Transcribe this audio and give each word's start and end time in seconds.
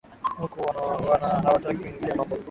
haku 0.41 0.61
wana 0.67 0.81
wana 0.81 1.27
hawataki 1.43 1.77
kuingilia 1.79 2.15
mambo 2.15 2.37